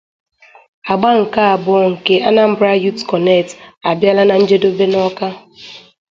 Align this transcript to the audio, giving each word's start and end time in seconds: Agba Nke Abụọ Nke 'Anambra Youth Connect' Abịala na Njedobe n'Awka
Agba 0.91 1.09
Nke 1.21 1.39
Abụọ 1.53 1.81
Nke 1.91 2.15
'Anambra 2.21 2.71
Youth 2.83 3.01
Connect' 3.11 3.49
Abịala 3.89 4.23
na 4.27 4.35
Njedobe 4.41 4.85
n'Awka 4.89 5.27